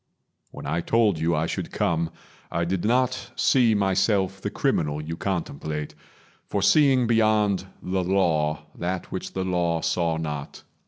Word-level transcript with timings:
When 0.49 0.65
I 0.65 0.81
told 0.81 1.19
you 1.19 1.35
I 1.35 1.45
should 1.45 1.71
come, 1.71 2.09
I 2.51 2.65
did 2.65 2.83
not 2.85 3.29
see 3.35 3.75
myself 3.75 4.41
the 4.41 4.49
criminal 4.49 4.99
You 4.99 5.15
contemplate, 5.15 5.93
for 6.47 6.63
seeing 6.63 7.05
beyond 7.05 7.67
the 7.83 8.03
Law 8.03 8.65
That 8.73 9.11
which 9.11 9.33
the 9.33 9.43
Law 9.45 9.81
saw 9.81 10.17
not. 10.17 10.63